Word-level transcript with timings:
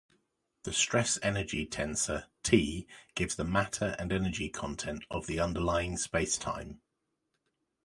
The 0.63 0.73
stress-energy 0.73 1.67
tensor 1.67 2.25
"T" 2.41 2.87
gives 3.13 3.35
the 3.35 3.43
matter 3.43 3.95
and 3.99 4.11
energy 4.11 4.49
content 4.49 5.03
of 5.11 5.27
the 5.27 5.39
underlying 5.39 5.93
spacetime. 5.93 6.79